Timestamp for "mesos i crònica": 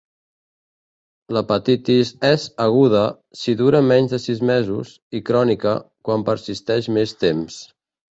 4.53-5.75